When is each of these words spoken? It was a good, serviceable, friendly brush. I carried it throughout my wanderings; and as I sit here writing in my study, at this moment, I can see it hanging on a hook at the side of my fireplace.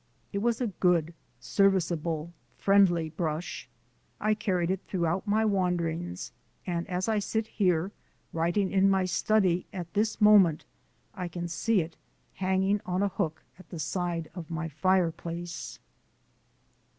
It 0.33 0.39
was 0.39 0.59
a 0.59 0.65
good, 0.81 1.13
serviceable, 1.39 2.33
friendly 2.57 3.09
brush. 3.11 3.69
I 4.19 4.33
carried 4.33 4.71
it 4.71 4.79
throughout 4.87 5.27
my 5.27 5.45
wanderings; 5.45 6.31
and 6.65 6.87
as 6.89 7.07
I 7.07 7.19
sit 7.19 7.45
here 7.45 7.91
writing 8.33 8.71
in 8.71 8.89
my 8.89 9.05
study, 9.05 9.67
at 9.71 9.93
this 9.93 10.19
moment, 10.19 10.65
I 11.13 11.27
can 11.27 11.47
see 11.47 11.81
it 11.81 11.97
hanging 12.33 12.81
on 12.83 13.03
a 13.03 13.09
hook 13.09 13.43
at 13.59 13.69
the 13.69 13.77
side 13.77 14.27
of 14.33 14.49
my 14.49 14.67
fireplace. 14.69 15.77